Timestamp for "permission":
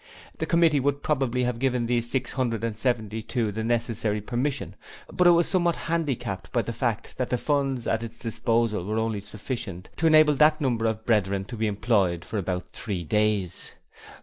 4.19-4.75